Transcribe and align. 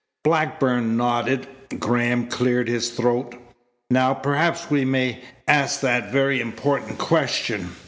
Blackburn 0.23 0.97
nodded. 0.97 1.45
Graham 1.77 2.25
cleared 2.25 2.67
his 2.67 2.89
throat. 2.89 3.35
"Now 3.91 4.15
perhaps 4.15 4.67
we 4.71 4.83
may 4.83 5.21
ask 5.47 5.79
that 5.81 6.11
very 6.11 6.41
important 6.41 6.97
question. 6.97 7.69